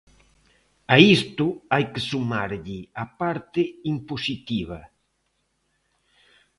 [0.95, 3.61] A isto hai que sumarlle a parte
[3.93, 4.79] impositiva.